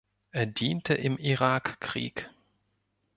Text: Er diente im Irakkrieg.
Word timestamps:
Er 0.31 0.47
diente 0.47 0.95
im 0.95 1.19
Irakkrieg. 1.19 2.27